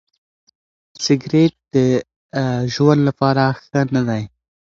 [1.03, 1.75] سګریټ د
[2.73, 4.23] ژوند لپاره ښه نه دی.